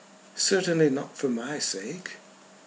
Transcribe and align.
"Certainly 0.35 0.89
not 0.89 1.15
for 1.15 1.29
my 1.29 1.59
sake." 1.59 2.15